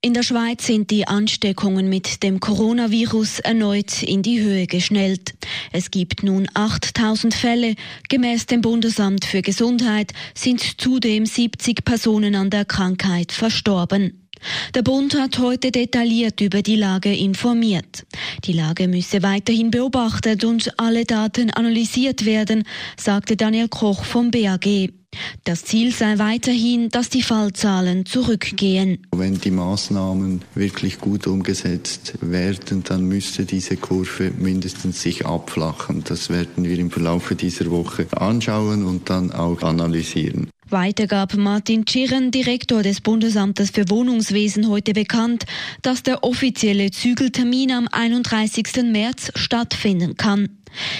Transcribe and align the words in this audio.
In 0.00 0.14
der 0.14 0.22
Schweiz 0.22 0.66
sind 0.66 0.90
die 0.90 1.06
Ansteckungen 1.06 1.88
mit 1.88 2.22
dem 2.22 2.40
Coronavirus 2.40 3.40
erneut 3.40 4.02
in 4.02 4.22
die 4.22 4.40
Höhe 4.40 4.66
geschnellt. 4.66 5.34
Es 5.72 5.90
gibt 5.90 6.22
nun 6.22 6.48
8000 6.54 7.34
Fälle. 7.34 7.74
Gemäß 8.08 8.46
dem 8.46 8.62
Bundesamt 8.62 9.24
für 9.24 9.42
Gesundheit 9.42 10.12
sind 10.34 10.80
zudem 10.80 11.26
70 11.26 11.84
Personen 11.84 12.34
an 12.34 12.50
der 12.50 12.64
Krankheit 12.64 13.32
verstorben. 13.32 14.20
Der 14.74 14.82
Bund 14.82 15.14
hat 15.14 15.38
heute 15.38 15.70
detailliert 15.70 16.40
über 16.40 16.62
die 16.62 16.76
Lage 16.76 17.14
informiert. 17.14 18.06
Die 18.44 18.52
Lage 18.52 18.88
müsse 18.88 19.22
weiterhin 19.22 19.70
beobachtet 19.70 20.44
und 20.44 20.78
alle 20.78 21.04
Daten 21.04 21.50
analysiert 21.50 22.24
werden, 22.24 22.64
sagte 22.96 23.36
Daniel 23.36 23.68
Koch 23.68 24.04
vom 24.04 24.30
BAG. 24.30 24.90
Das 25.44 25.64
Ziel 25.64 25.92
sei 25.92 26.18
weiterhin, 26.18 26.88
dass 26.90 27.08
die 27.08 27.22
Fallzahlen 27.22 28.06
zurückgehen. 28.06 29.06
Wenn 29.14 29.40
die 29.40 29.50
Maßnahmen 29.50 30.42
wirklich 30.54 30.98
gut 30.98 31.26
umgesetzt 31.26 32.14
werden, 32.20 32.84
dann 32.84 33.04
müsste 33.04 33.44
diese 33.44 33.76
Kurve 33.76 34.32
mindestens 34.38 35.02
sich 35.02 35.26
abflachen. 35.26 36.04
Das 36.04 36.30
werden 36.30 36.64
wir 36.64 36.78
im 36.78 36.90
Verlauf 36.90 37.34
dieser 37.34 37.70
Woche 37.70 38.06
anschauen 38.16 38.84
und 38.84 39.10
dann 39.10 39.32
auch 39.32 39.62
analysieren. 39.62 40.50
Weiter 40.72 41.06
gab 41.06 41.34
Martin 41.36 41.84
Tschirren, 41.84 42.30
Direktor 42.30 42.82
des 42.82 43.00
Bundesamtes 43.00 43.70
für 43.70 43.88
Wohnungswesen, 43.88 44.68
heute 44.68 44.92
bekannt, 44.92 45.44
dass 45.82 46.02
der 46.02 46.24
offizielle 46.24 46.90
Zügeltermin 46.90 47.72
am 47.72 47.88
31. 47.90 48.84
März 48.84 49.32
stattfinden 49.34 50.16
kann. 50.16 50.48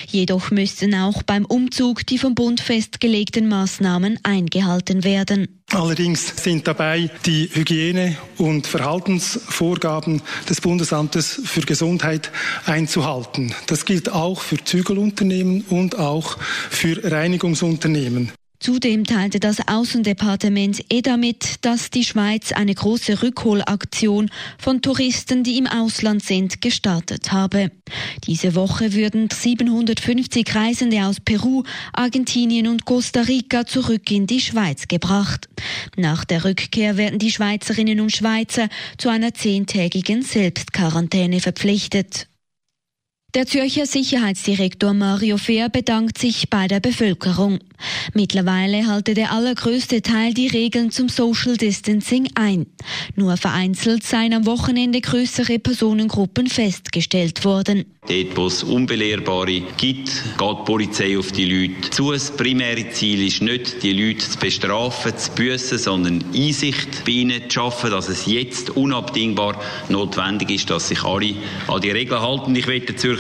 Jedoch 0.09 0.51
müssten 0.51 0.95
auch 0.95 1.23
beim 1.23 1.45
Umzug 1.45 2.07
die 2.07 2.19
vom 2.19 2.35
Bund 2.35 2.61
festgelegten 2.61 3.49
Maßnahmen 3.49 4.19
eingehalten 4.23 5.05
werden. 5.05 5.61
Allerdings 5.73 6.43
sind 6.43 6.67
dabei 6.67 7.11
die 7.27 7.49
Hygiene- 7.53 8.17
und 8.39 8.67
Verhaltensvorgaben 8.67 10.23
des 10.49 10.61
Bundesamtes 10.61 11.41
für 11.45 11.61
Gesundheit 11.61 12.33
einzuhalten. 12.67 13.55
Das 13.69 13.85
gilt 13.85 14.11
auch 14.11 14.41
für 14.41 14.63
Zügelunternehmen 14.63 15.63
und 15.69 15.99
auch 15.99 16.39
für 16.41 17.01
Reinigungsunternehmen. 17.05 18.33
Zudem 18.61 19.05
teilte 19.05 19.41
das 19.41 19.67
Außendepartement 19.67 20.85
EDA 20.91 21.17
mit, 21.17 21.65
dass 21.65 21.89
die 21.89 22.05
Schweiz 22.05 22.53
eine 22.53 22.75
große 22.75 23.23
Rückholaktion 23.23 24.31
von 24.59 24.83
Touristen, 24.83 25.43
die 25.45 25.57
im 25.57 25.67
Ausland 25.67 26.23
sind, 26.23 26.61
gestartet 26.61 27.33
habe. 27.33 27.71
Diese 28.27 28.55
Woche 28.55 28.93
würden 28.93 29.31
750 29.33 30.55
Reisende 30.55 31.07
aus 31.07 31.21
Peru, 31.21 31.63
Argentinien 31.95 32.69
und 32.69 32.85
Costa 32.85 33.23
Rica 33.23 33.65
zurück 33.65 34.11
in 34.11 34.27
die 34.27 34.43
Schweiz 34.43 34.89
gebracht. 34.89 35.49
Nach 35.97 36.27
der 36.27 36.45
Rückkehr 36.45 36.99
werden 36.99 37.19
die 37.19 37.33
Schweizerinnen 37.33 37.99
und 38.01 38.13
Schweizer 38.13 38.69
zu 38.99 39.09
einer 39.09 39.33
zehntägigen 39.33 40.21
Selbstquarantäne 40.21 41.41
verpflichtet. 41.41 42.27
Der 43.35 43.47
Zürcher 43.47 43.87
Sicherheitsdirektor 43.87 44.93
Mario 44.93 45.37
Fehr 45.37 45.69
bedankt 45.69 46.19
sich 46.19 46.51
bei 46.51 46.67
der 46.67 46.81
Bevölkerung. 46.81 47.61
Mittlerweile 48.13 48.89
halte 48.89 49.15
der 49.15 49.31
allergrößte 49.31 50.03
Teil 50.03 50.35
die 50.35 50.49
Regeln 50.49 50.91
zum 50.91 51.09
Social 51.09 51.57
Distancing 51.57 52.29
ein. 52.35 52.67
Nur 53.15 53.37
vereinzelt 53.37 54.03
seien 54.03 54.35
am 54.35 54.47
Wochenende 54.47 55.01
größere 55.01 55.61
Personengruppen 55.61 56.49
festgestellt 56.49 57.45
worden. 57.45 57.85
Dort, 58.09 58.37
wo 58.37 58.47
es 58.47 58.65
Unbelehrbare 58.65 59.61
gibt, 59.77 59.79
geht 59.79 60.41
die 60.41 60.65
Polizei 60.65 61.19
auf 61.19 61.31
die 61.33 61.45
Leute 61.45 61.91
zu. 61.91 62.13
Das 62.13 62.35
primäre 62.37 62.91
Ziel 62.91 63.27
ist 63.27 63.43
nicht, 63.43 63.83
die 63.83 63.93
Leute 63.93 64.29
zu 64.29 64.39
bestrafen, 64.39 65.17
zu 65.17 65.31
büssen, 65.33 65.79
sondern 65.79 66.25
Einsicht 66.35 67.05
bei 67.05 67.13
ihnen 67.13 67.43
zu 67.49 67.61
schaffen, 67.61 67.91
dass 67.91 68.09
es 68.09 68.27
jetzt 68.27 68.71
unabdingbar 68.71 69.61
notwendig 69.89 70.51
ist, 70.51 70.71
dass 70.71 70.89
sich 70.89 71.05
alle 71.05 71.35
an 71.69 71.81
die 71.81 71.91
Regeln 71.91 72.21
halten. 72.21 72.57
Ich 72.57 72.67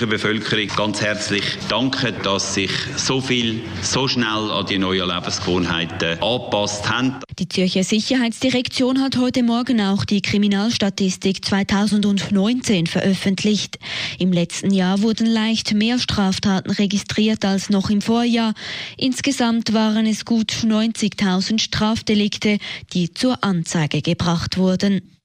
Zürcher 0.00 0.16
Bevölkerung 0.16 0.68
ganz 0.76 1.02
herzlich 1.02 1.44
danken, 1.68 2.14
dass 2.22 2.54
sich 2.54 2.70
so 2.96 3.20
viel 3.20 3.60
so 3.82 4.08
schnell 4.08 4.50
an 4.50 4.64
die 4.64 4.78
neuen 4.78 5.06
Lebensgewohnheiten 5.06 6.22
angepasst 6.22 6.88
haben. 6.88 7.16
Die 7.38 7.46
Zürcher 7.46 7.84
Sicherheitsdirektion 7.84 9.02
hat 9.02 9.18
heute 9.18 9.42
Morgen 9.42 9.82
auch 9.82 10.06
die 10.06 10.22
Kriminalstatistik 10.22 11.44
2019 11.44 12.86
veröffentlicht. 12.86 13.78
Im 14.18 14.32
letzten 14.32 14.72
Jahr 14.72 15.02
wurden 15.02 15.26
leicht 15.26 15.74
mehr 15.74 15.98
Straftaten 15.98 16.70
registriert 16.70 17.44
als 17.44 17.68
noch 17.68 17.90
im 17.90 18.00
Vorjahr. 18.00 18.54
Insgesamt 18.96 19.74
waren 19.74 20.06
es 20.06 20.24
gut 20.24 20.50
90.000 20.50 21.60
Strafdelikte, 21.60 22.56
die 22.94 23.12
zur 23.12 23.44
Anzeige 23.44 24.00
gebracht 24.00 24.56
wurden. 24.56 25.19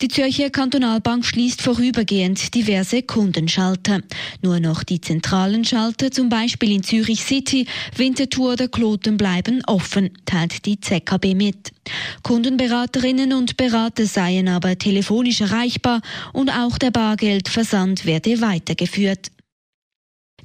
Die 0.00 0.06
Zürcher 0.06 0.48
Kantonalbank 0.50 1.24
schließt 1.24 1.60
vorübergehend 1.60 2.54
diverse 2.54 3.02
Kundenschalter. 3.02 4.00
Nur 4.42 4.60
noch 4.60 4.84
die 4.84 5.00
zentralen 5.00 5.64
Schalter, 5.64 6.12
zum 6.12 6.28
Beispiel 6.28 6.70
in 6.70 6.84
Zürich 6.84 7.24
City, 7.24 7.66
Winterthur 7.96 8.52
oder 8.52 8.68
Kloten, 8.68 9.16
bleiben 9.16 9.60
offen, 9.66 10.10
teilt 10.24 10.66
die 10.66 10.78
ZKB 10.80 11.34
mit. 11.34 11.72
Kundenberaterinnen 12.22 13.32
und 13.32 13.56
Berater 13.56 14.06
seien 14.06 14.46
aber 14.46 14.78
telefonisch 14.78 15.40
erreichbar 15.40 16.00
und 16.32 16.48
auch 16.48 16.78
der 16.78 16.92
Bargeldversand 16.92 18.06
werde 18.06 18.40
weitergeführt. 18.40 19.32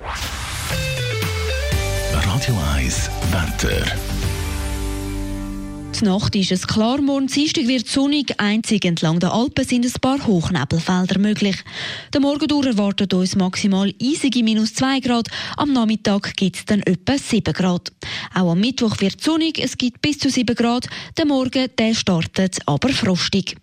Radio 2.11 2.57
1, 2.75 3.11
Wetter. 3.31 3.85
Die 5.99 6.05
Nacht 6.05 6.33
ist 6.35 6.51
es 6.53 6.65
klar, 6.65 7.01
morgen 7.01 7.27
Dienstag 7.27 7.67
wird 7.67 7.87
sonnig, 7.87 8.39
einzig 8.39 8.85
entlang 8.85 9.19
der 9.19 9.33
Alpen 9.33 9.65
sind 9.65 9.85
ein 9.85 9.91
paar 9.99 10.25
Hochnebelfelder 10.25 11.19
möglich. 11.19 11.57
Der 12.13 12.21
Morgen 12.21 12.47
durch 12.47 12.67
erwartet 12.67 13.13
uns 13.13 13.35
maximal 13.35 13.91
eisige 14.01 14.41
minus 14.41 14.73
2 14.75 15.01
Grad, 15.01 15.27
am 15.57 15.73
Nachmittag 15.73 16.37
gibt 16.37 16.55
es 16.55 16.65
dann 16.65 16.81
etwa 16.83 17.17
7 17.17 17.53
Grad. 17.53 17.91
Auch 18.33 18.51
am 18.51 18.61
Mittwoch 18.61 19.01
wird 19.01 19.21
sonnig, 19.21 19.59
es 19.59 19.77
gibt 19.77 20.01
bis 20.01 20.19
zu 20.19 20.29
7 20.29 20.55
Grad, 20.55 20.87
der 21.17 21.25
Morgen 21.25 21.67
der 21.77 21.93
startet 21.93 22.59
aber 22.66 22.89
frostig. 22.89 23.57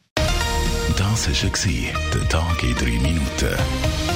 Das 0.98 1.28
war 1.28 2.10
der 2.12 2.28
Tag 2.28 2.62
in 2.62 2.74
3 2.74 2.84
Minuten. 3.00 4.16